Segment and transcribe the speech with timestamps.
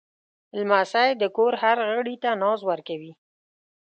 [0.59, 3.13] لمسی د کور هر غړي ته ناز ورکوي.